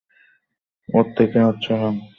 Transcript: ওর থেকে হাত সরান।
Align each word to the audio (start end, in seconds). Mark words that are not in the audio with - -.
ওর 0.89 1.05
থেকে 1.17 1.37
হাত 1.45 1.57
সরান। 1.65 1.95